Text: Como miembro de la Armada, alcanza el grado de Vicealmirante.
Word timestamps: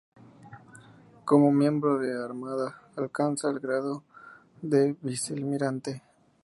Como 1.25 1.51
miembro 1.51 1.99
de 1.99 2.11
la 2.15 2.25
Armada, 2.25 2.81
alcanza 2.95 3.51
el 3.51 3.59
grado 3.59 4.03
de 4.63 4.95
Vicealmirante. 4.99 6.01